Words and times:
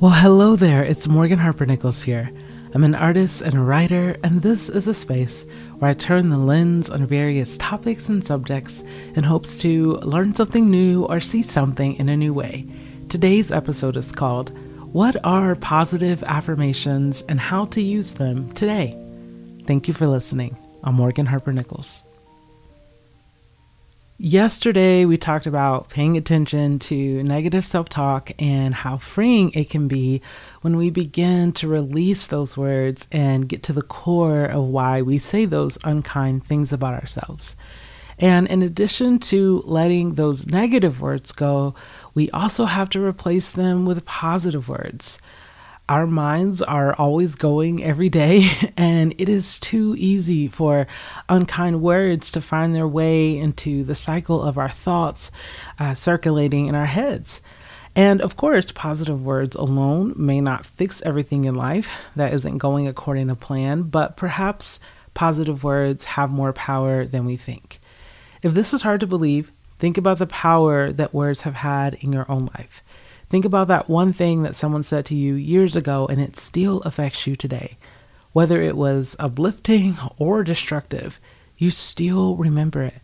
Well, 0.00 0.12
hello 0.12 0.56
there. 0.56 0.82
It's 0.82 1.06
Morgan 1.06 1.38
Harper 1.38 1.66
Nichols 1.66 2.00
here. 2.00 2.30
I'm 2.72 2.84
an 2.84 2.94
artist 2.94 3.42
and 3.42 3.52
a 3.52 3.60
writer, 3.60 4.16
and 4.24 4.40
this 4.40 4.70
is 4.70 4.88
a 4.88 4.94
space 4.94 5.44
where 5.78 5.90
I 5.90 5.92
turn 5.92 6.30
the 6.30 6.38
lens 6.38 6.88
on 6.88 7.04
various 7.04 7.58
topics 7.58 8.08
and 8.08 8.26
subjects 8.26 8.82
in 9.14 9.24
hopes 9.24 9.58
to 9.58 9.96
learn 9.98 10.34
something 10.34 10.70
new 10.70 11.04
or 11.04 11.20
see 11.20 11.42
something 11.42 11.96
in 11.96 12.08
a 12.08 12.16
new 12.16 12.32
way. 12.32 12.66
Today's 13.10 13.52
episode 13.52 13.98
is 13.98 14.10
called 14.10 14.56
What 14.90 15.22
Are 15.22 15.54
Positive 15.54 16.24
Affirmations 16.24 17.20
and 17.28 17.38
How 17.38 17.66
to 17.66 17.82
Use 17.82 18.14
Them 18.14 18.50
Today? 18.54 18.96
Thank 19.66 19.86
you 19.86 19.92
for 19.92 20.06
listening. 20.06 20.56
I'm 20.82 20.94
Morgan 20.94 21.26
Harper 21.26 21.52
Nichols. 21.52 22.04
Yesterday, 24.22 25.06
we 25.06 25.16
talked 25.16 25.46
about 25.46 25.88
paying 25.88 26.14
attention 26.18 26.78
to 26.80 27.22
negative 27.22 27.64
self 27.64 27.88
talk 27.88 28.30
and 28.38 28.74
how 28.74 28.98
freeing 28.98 29.50
it 29.52 29.70
can 29.70 29.88
be 29.88 30.20
when 30.60 30.76
we 30.76 30.90
begin 30.90 31.52
to 31.52 31.66
release 31.66 32.26
those 32.26 32.54
words 32.54 33.08
and 33.10 33.48
get 33.48 33.62
to 33.62 33.72
the 33.72 33.80
core 33.80 34.44
of 34.44 34.64
why 34.64 35.00
we 35.00 35.18
say 35.18 35.46
those 35.46 35.78
unkind 35.84 36.44
things 36.44 36.70
about 36.70 36.92
ourselves. 36.92 37.56
And 38.18 38.46
in 38.48 38.60
addition 38.60 39.20
to 39.20 39.62
letting 39.64 40.16
those 40.16 40.46
negative 40.46 41.00
words 41.00 41.32
go, 41.32 41.74
we 42.12 42.30
also 42.30 42.66
have 42.66 42.90
to 42.90 43.02
replace 43.02 43.48
them 43.48 43.86
with 43.86 44.04
positive 44.04 44.68
words 44.68 45.18
our 45.90 46.06
minds 46.06 46.62
are 46.62 46.94
always 46.94 47.34
going 47.34 47.82
every 47.82 48.08
day, 48.08 48.48
and 48.76 49.12
it 49.18 49.28
is 49.28 49.58
too 49.58 49.96
easy 49.98 50.46
for 50.46 50.86
unkind 51.28 51.82
words 51.82 52.30
to 52.30 52.40
find 52.40 52.74
their 52.74 52.86
way 52.86 53.36
into 53.36 53.82
the 53.82 53.96
cycle 53.96 54.40
of 54.40 54.56
our 54.56 54.68
thoughts 54.68 55.32
uh, 55.80 55.92
circulating 55.92 56.68
in 56.68 56.76
our 56.76 56.86
heads. 56.86 57.42
And 57.96 58.22
of 58.22 58.36
course, 58.36 58.70
positive 58.70 59.24
words 59.24 59.56
alone 59.56 60.14
may 60.16 60.40
not 60.40 60.64
fix 60.64 61.02
everything 61.02 61.44
in 61.44 61.56
life 61.56 61.90
that 62.14 62.32
isn't 62.34 62.58
going 62.58 62.86
according 62.86 63.26
to 63.26 63.34
plan, 63.34 63.82
but 63.82 64.16
perhaps 64.16 64.78
positive 65.12 65.64
words 65.64 66.04
have 66.04 66.30
more 66.30 66.52
power 66.52 67.04
than 67.04 67.24
we 67.24 67.36
think. 67.36 67.80
If 68.42 68.54
this 68.54 68.72
is 68.72 68.82
hard 68.82 69.00
to 69.00 69.08
believe, 69.08 69.50
think 69.80 69.98
about 69.98 70.18
the 70.18 70.28
power 70.28 70.92
that 70.92 71.12
words 71.12 71.40
have 71.40 71.56
had 71.56 71.94
in 71.94 72.12
your 72.12 72.30
own 72.30 72.48
life. 72.56 72.80
Think 73.30 73.44
about 73.44 73.68
that 73.68 73.88
one 73.88 74.12
thing 74.12 74.42
that 74.42 74.56
someone 74.56 74.82
said 74.82 75.06
to 75.06 75.14
you 75.14 75.34
years 75.34 75.76
ago 75.76 76.06
and 76.08 76.20
it 76.20 76.38
still 76.38 76.80
affects 76.80 77.28
you 77.28 77.36
today. 77.36 77.78
Whether 78.32 78.60
it 78.60 78.76
was 78.76 79.14
uplifting 79.20 79.96
or 80.18 80.42
destructive, 80.42 81.20
you 81.56 81.70
still 81.70 82.34
remember 82.34 82.82
it. 82.82 83.00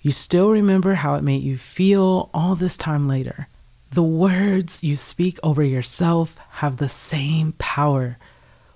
You 0.00 0.12
still 0.12 0.50
remember 0.50 0.94
how 0.94 1.16
it 1.16 1.24
made 1.24 1.42
you 1.42 1.58
feel 1.58 2.30
all 2.32 2.54
this 2.54 2.76
time 2.76 3.08
later. 3.08 3.48
The 3.90 4.02
words 4.02 4.82
you 4.84 4.94
speak 4.94 5.40
over 5.42 5.62
yourself 5.62 6.36
have 6.50 6.76
the 6.76 6.88
same 6.88 7.52
power. 7.58 8.16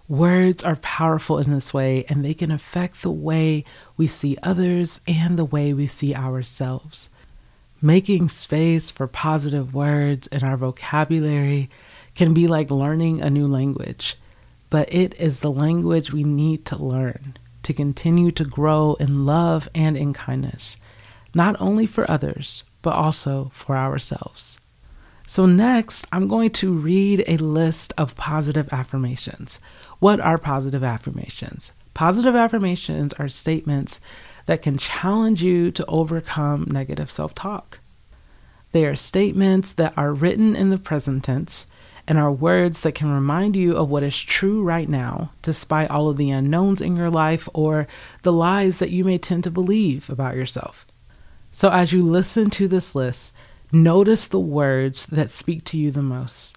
Words 0.09 0.65
are 0.65 0.77
powerful 0.77 1.39
in 1.39 1.51
this 1.51 1.75
way, 1.75 2.07
and 2.09 2.25
they 2.25 2.35
can 2.35 2.51
affect 2.51 3.03
the 3.03 3.11
way 3.11 3.65
we 3.97 4.07
see 4.07 4.37
others 4.43 5.01
and 5.07 5.39
the 5.39 5.45
way 5.45 5.73
we 5.73 5.87
see 5.87 6.15
ourselves. 6.15 7.11
Making 7.81 8.29
space 8.29 8.91
for 8.91 9.07
positive 9.07 9.73
words 9.73 10.27
in 10.29 10.43
our 10.43 10.57
vocabulary 10.57 11.71
can 12.17 12.35
be 12.35 12.49
like 12.49 12.73
learning 12.73 13.23
a 13.23 13.31
new 13.31 13.47
language, 13.47 14.17
but 14.69 14.93
it 14.93 15.15
is 15.15 15.41
the 15.41 15.53
language 15.53 16.13
we 16.13 16.25
need 16.25 16.67
to 16.67 16.77
learn 16.77 17.39
to 17.63 17.73
continue 17.73 18.33
to 18.33 18.45
grow 18.45 18.95
in 18.95 19.25
love 19.25 19.69
and 19.77 19.97
in 19.97 20.13
kindness, 20.13 20.77
not 21.35 21.55
only 21.61 21.87
for 21.87 22.11
others, 22.11 22.65
but 22.83 22.95
also 22.95 23.51
for 23.55 23.77
ourselves. 23.77 24.59
So, 25.27 25.47
next, 25.47 26.07
I'm 26.11 26.27
going 26.27 26.51
to 26.53 26.73
read 26.73 27.23
a 27.29 27.37
list 27.37 27.93
of 27.99 28.17
positive 28.17 28.73
affirmations. 28.73 29.61
What 30.01 30.19
are 30.19 30.39
positive 30.39 30.83
affirmations? 30.83 31.71
Positive 31.95 32.35
affirmations 32.35 33.13
are 33.15 33.29
statements 33.29 34.01
that 34.49 34.63
can 34.63 34.79
challenge 34.79 35.43
you 35.43 35.71
to 35.71 35.85
overcome 35.89 36.67
negative 36.71 37.11
self 37.11 37.35
talk. 37.35 37.81
They 38.73 38.87
are 38.87 38.97
statements 38.97 39.75
that 39.75 39.93
are 39.95 40.15
written 40.15 40.57
in 40.57 40.71
the 40.71 40.79
present 40.79 41.25
tense 41.25 41.67
and 42.07 42.17
are 42.17 42.33
words 42.33 42.81
that 42.81 42.95
can 42.95 43.13
remind 43.13 43.57
you 43.57 43.77
of 43.77 43.91
what 43.91 44.03
is 44.03 44.19
true 44.19 44.63
right 44.63 44.89
now, 44.89 45.33
despite 45.43 45.91
all 45.91 46.09
of 46.09 46.17
the 46.17 46.31
unknowns 46.31 46.81
in 46.81 46.97
your 46.97 47.11
life 47.11 47.47
or 47.53 47.87
the 48.23 48.33
lies 48.33 48.79
that 48.79 48.89
you 48.89 49.05
may 49.05 49.19
tend 49.19 49.45
to 49.45 49.51
believe 49.51 50.09
about 50.09 50.35
yourself. 50.35 50.87
So, 51.53 51.69
as 51.69 51.93
you 51.93 52.03
listen 52.03 52.49
to 52.53 52.67
this 52.69 52.95
list, 52.95 53.35
notice 53.71 54.29
the 54.29 54.41
words 54.41 55.05
that 55.07 55.29
speak 55.29 55.65
to 55.65 55.77
you 55.77 55.91
the 55.91 56.01
most. 56.01 56.57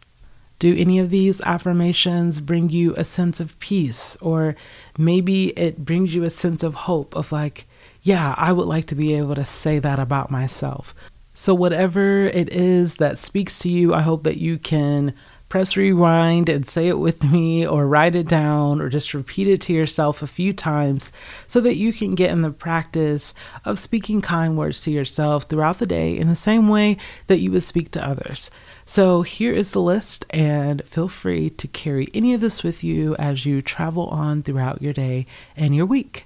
Do 0.60 0.74
any 0.78 0.98
of 0.98 1.10
these 1.10 1.42
affirmations 1.42 2.40
bring 2.40 2.70
you 2.70 2.96
a 2.96 3.04
sense 3.04 3.42
of 3.42 3.60
peace? 3.60 4.16
Or 4.22 4.56
maybe 4.98 5.50
it 5.60 5.84
brings 5.84 6.16
you 6.16 6.24
a 6.24 6.30
sense 6.30 6.64
of 6.64 6.76
hope 6.76 7.14
of 7.18 7.34
like, 7.34 7.66
yeah, 8.04 8.34
I 8.38 8.52
would 8.52 8.68
like 8.68 8.88
to 8.88 8.96
be 8.96 9.14
able 9.14 9.36
to 9.36 9.46
say 9.46 9.80
that 9.80 10.00
about 10.00 10.32
myself. 10.32 10.96
So, 11.34 11.54
whatever 11.54 12.26
it 12.26 12.50
is 12.52 12.96
that 12.96 13.18
speaks 13.18 13.60
to 13.60 13.70
you, 13.70 13.94
I 13.94 14.02
hope 14.02 14.24
that 14.24 14.38
you 14.38 14.58
can 14.58 15.14
press 15.50 15.76
rewind 15.76 16.48
and 16.48 16.66
say 16.66 16.88
it 16.88 16.98
with 16.98 17.24
me, 17.24 17.66
or 17.66 17.88
write 17.88 18.16
it 18.16 18.28
down, 18.28 18.82
or 18.82 18.90
just 18.90 19.14
repeat 19.14 19.48
it 19.48 19.62
to 19.62 19.74
yourself 19.74 20.22
a 20.22 20.28
few 20.28 20.52
times 20.52 21.12
so 21.48 21.62
that 21.62 21.76
you 21.76 21.94
can 21.94 22.16
get 22.16 22.32
in 22.32 22.42
the 22.42 22.52
practice 22.52 23.34
of 23.66 23.78
speaking 23.78 24.22
kind 24.22 24.58
words 24.58 24.82
to 24.82 24.92
yourself 24.92 25.44
throughout 25.44 25.80
the 25.80 25.86
day 25.86 26.18
in 26.18 26.28
the 26.28 26.36
same 26.36 26.70
way 26.70 26.98
that 27.28 27.40
you 27.40 27.52
would 27.52 27.64
speak 27.64 27.92
to 27.92 28.06
others. 28.06 28.50
So, 28.86 29.22
here 29.22 29.54
is 29.54 29.72
the 29.72 29.82
list, 29.82 30.26
and 30.32 30.84
feel 30.86 31.08
free 31.08 31.52
to 31.52 31.68
carry 31.68 32.08
any 32.14 32.34
of 32.34 32.42
this 32.42 32.64
with 32.64 32.84
you 32.84 33.16
as 33.18 33.46
you 33.46 33.62
travel 33.62 34.08
on 34.08 34.42
throughout 34.42 34.82
your 34.82 34.94
day 34.94 35.28
and 35.56 35.76
your 35.76 35.86
week. 35.86 36.26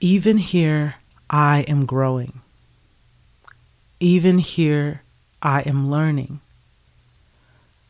Even 0.00 0.38
here, 0.38 0.94
I 1.28 1.62
am 1.62 1.84
growing. 1.84 2.40
Even 3.98 4.38
here, 4.38 5.02
I 5.42 5.62
am 5.62 5.90
learning. 5.90 6.38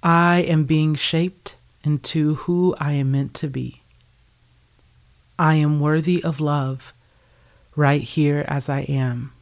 I 0.03 0.39
am 0.39 0.65
being 0.65 0.95
shaped 0.95 1.57
into 1.85 2.37
who 2.37 2.75
I 2.81 2.93
am 2.93 3.13
meant 3.13 3.35
to 3.35 3.49
be. 3.49 3.83
I 5.39 5.57
am 5.57 5.81
worthy 5.81 6.25
of 6.25 6.41
love 6.41 6.95
right 7.77 8.01
here 8.01 8.43
as 8.49 8.71
I 8.71 8.81
am. 8.81 9.33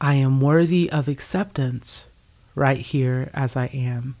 I 0.00 0.14
am 0.14 0.40
worthy 0.40 0.90
of 0.90 1.06
acceptance 1.06 2.06
right 2.54 2.80
here 2.80 3.30
as 3.34 3.56
I 3.56 3.66
am. 3.66 4.16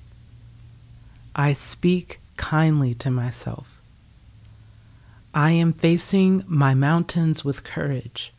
I 1.34 1.54
speak 1.54 2.20
kindly 2.36 2.92
to 2.96 3.10
myself. 3.10 3.79
I 5.34 5.52
am 5.52 5.72
facing 5.72 6.42
my 6.48 6.74
mountains 6.74 7.44
with 7.44 7.62
courage. 7.62 8.32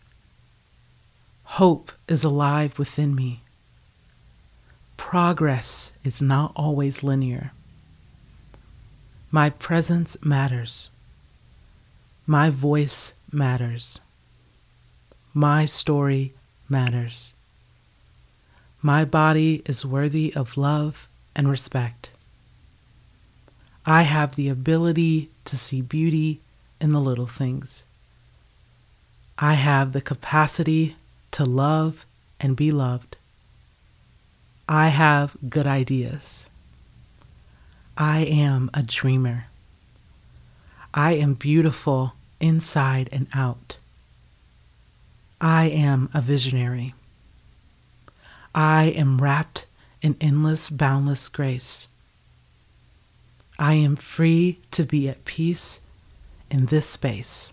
Hope 1.43 1.93
is 2.09 2.25
alive 2.25 2.77
within 2.77 3.15
me. 3.15 3.43
Progress 4.97 5.93
is 6.03 6.21
not 6.21 6.51
always 6.55 7.01
linear. 7.01 7.53
My 9.31 9.49
presence 9.49 10.17
matters. 10.23 10.89
My 12.27 12.49
voice 12.49 13.13
matters. 13.31 14.01
My 15.33 15.65
story 15.65 16.33
matters. 16.67 17.33
My 18.81 19.05
body 19.05 19.61
is 19.65 19.85
worthy 19.85 20.33
of 20.35 20.57
love 20.57 21.07
and 21.35 21.49
respect. 21.49 22.11
I 23.85 24.01
have 24.01 24.35
the 24.35 24.49
ability 24.49 25.29
to 25.45 25.57
see 25.57 25.81
beauty 25.81 26.41
in 26.81 26.91
the 26.91 26.99
little 26.99 27.27
things. 27.27 27.85
I 29.37 29.53
have 29.53 29.93
the 29.93 30.01
capacity 30.01 30.95
to 31.31 31.45
love 31.45 32.05
and 32.39 32.55
be 32.55 32.71
loved. 32.71 33.17
I 34.67 34.87
have 34.87 35.37
good 35.47 35.67
ideas. 35.67 36.49
I 37.97 38.21
am 38.21 38.69
a 38.73 38.81
dreamer. 38.81 39.45
I 40.93 41.13
am 41.13 41.35
beautiful 41.35 42.13
inside 42.39 43.09
and 43.11 43.27
out. 43.33 43.77
I 45.39 45.65
am 45.65 46.09
a 46.13 46.21
visionary. 46.21 46.93
I 48.53 48.85
am 48.85 49.21
wrapped 49.21 49.65
in 50.01 50.15
endless, 50.19 50.69
boundless 50.69 51.29
grace. 51.29 51.87
I 53.59 53.73
am 53.73 53.95
free 53.95 54.59
to 54.71 54.83
be 54.83 55.07
at 55.07 55.25
peace 55.25 55.79
in 56.51 56.67
this 56.67 56.87
space. 56.87 57.51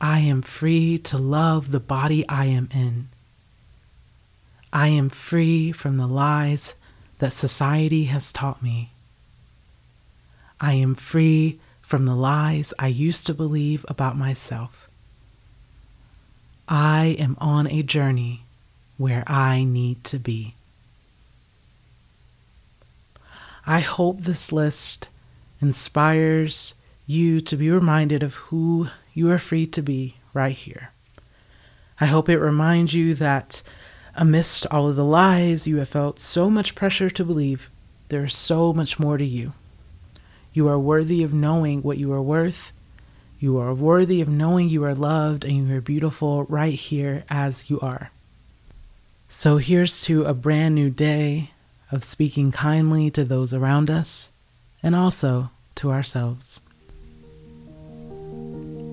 I 0.00 0.18
am 0.20 0.42
free 0.42 0.98
to 0.98 1.16
love 1.16 1.70
the 1.70 1.80
body 1.80 2.28
I 2.28 2.44
am 2.44 2.68
in. 2.72 3.08
I 4.72 4.88
am 4.88 5.08
free 5.08 5.72
from 5.72 5.96
the 5.96 6.06
lies 6.06 6.74
that 7.18 7.32
society 7.32 8.04
has 8.04 8.32
taught 8.32 8.62
me. 8.62 8.90
I 10.60 10.74
am 10.74 10.94
free 10.94 11.58
from 11.80 12.04
the 12.04 12.14
lies 12.14 12.74
I 12.78 12.88
used 12.88 13.26
to 13.26 13.34
believe 13.34 13.86
about 13.88 14.16
myself. 14.16 14.88
I 16.68 17.16
am 17.18 17.36
on 17.40 17.66
a 17.66 17.82
journey 17.82 18.42
where 18.98 19.24
I 19.26 19.64
need 19.64 20.04
to 20.04 20.18
be. 20.18 20.54
I 23.66 23.80
hope 23.80 24.20
this 24.20 24.52
list 24.52 25.08
inspires 25.60 26.74
you 27.08 27.40
to 27.40 27.56
be 27.56 27.70
reminded 27.70 28.22
of 28.22 28.34
who 28.34 28.88
you 29.14 29.30
are 29.30 29.38
free 29.38 29.66
to 29.66 29.80
be 29.80 30.16
right 30.34 30.54
here. 30.54 30.90
I 31.98 32.06
hope 32.06 32.28
it 32.28 32.38
reminds 32.38 32.92
you 32.92 33.14
that 33.14 33.62
amidst 34.14 34.66
all 34.66 34.88
of 34.88 34.94
the 34.94 35.04
lies 35.04 35.66
you 35.66 35.78
have 35.78 35.88
felt 35.88 36.20
so 36.20 36.50
much 36.50 36.74
pressure 36.74 37.08
to 37.08 37.24
believe, 37.24 37.70
there 38.10 38.24
is 38.24 38.34
so 38.34 38.74
much 38.74 38.98
more 38.98 39.16
to 39.16 39.24
you. 39.24 39.54
You 40.52 40.68
are 40.68 40.78
worthy 40.78 41.22
of 41.22 41.32
knowing 41.32 41.80
what 41.82 41.96
you 41.96 42.12
are 42.12 42.22
worth. 42.22 42.72
You 43.40 43.56
are 43.56 43.72
worthy 43.72 44.20
of 44.20 44.28
knowing 44.28 44.68
you 44.68 44.84
are 44.84 44.94
loved 44.94 45.46
and 45.46 45.68
you 45.68 45.76
are 45.76 45.80
beautiful 45.80 46.44
right 46.44 46.74
here 46.74 47.24
as 47.30 47.70
you 47.70 47.80
are. 47.80 48.10
So 49.30 49.56
here's 49.56 50.02
to 50.02 50.24
a 50.24 50.34
brand 50.34 50.74
new 50.74 50.90
day 50.90 51.52
of 51.90 52.04
speaking 52.04 52.52
kindly 52.52 53.10
to 53.12 53.24
those 53.24 53.54
around 53.54 53.88
us 53.88 54.30
and 54.82 54.94
also 54.94 55.50
to 55.76 55.90
ourselves. 55.90 56.60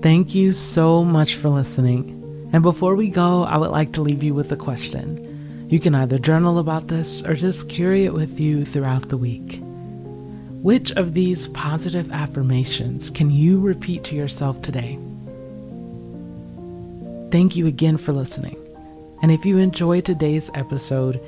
Thank 0.06 0.36
you 0.36 0.52
so 0.52 1.02
much 1.02 1.34
for 1.34 1.48
listening. 1.48 2.48
And 2.52 2.62
before 2.62 2.94
we 2.94 3.10
go, 3.10 3.42
I 3.42 3.56
would 3.56 3.72
like 3.72 3.92
to 3.94 4.02
leave 4.02 4.22
you 4.22 4.34
with 4.34 4.52
a 4.52 4.56
question. 4.56 5.66
You 5.68 5.80
can 5.80 5.96
either 5.96 6.16
journal 6.20 6.60
about 6.60 6.86
this 6.86 7.24
or 7.24 7.34
just 7.34 7.68
carry 7.68 8.04
it 8.04 8.14
with 8.14 8.38
you 8.38 8.64
throughout 8.64 9.08
the 9.08 9.16
week. 9.16 9.60
Which 10.62 10.92
of 10.92 11.12
these 11.12 11.48
positive 11.48 12.12
affirmations 12.12 13.10
can 13.10 13.32
you 13.32 13.58
repeat 13.58 14.04
to 14.04 14.14
yourself 14.14 14.62
today? 14.62 14.96
Thank 17.32 17.56
you 17.56 17.66
again 17.66 17.96
for 17.96 18.12
listening. 18.12 18.56
And 19.22 19.32
if 19.32 19.44
you 19.44 19.58
enjoyed 19.58 20.04
today's 20.04 20.52
episode, 20.54 21.20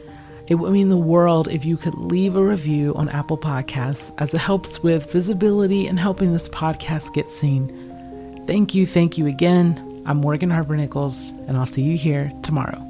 it 0.47 0.55
would 0.55 0.73
mean 0.73 0.89
the 0.89 0.97
world 0.97 1.49
if 1.49 1.65
you 1.65 1.77
could 1.77 1.97
leave 1.97 2.37
a 2.37 2.45
review 2.45 2.95
on 2.95 3.09
Apple 3.09 3.39
Podcasts 3.39 4.15
as 4.19 4.35
it 4.35 4.41
helps 4.41 4.85
with 4.85 5.13
visibility 5.13 5.89
and 5.89 5.99
helping 5.99 6.33
this 6.33 6.49
podcast 6.49 7.13
get 7.13 7.29
seen. 7.29 7.88
Thank 8.49 8.75
you, 8.75 8.87
thank 8.87 9.19
you 9.19 9.27
again. 9.27 10.03
I'm 10.07 10.23
Morgan 10.23 10.49
Harper 10.49 10.75
Nichols, 10.75 11.29
and 11.47 11.59
I'll 11.59 11.67
see 11.67 11.83
you 11.83 11.99
here 11.99 12.33
tomorrow. 12.41 12.88